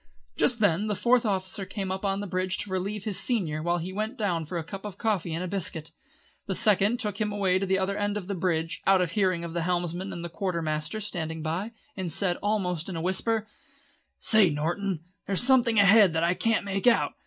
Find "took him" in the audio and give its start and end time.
6.99-7.31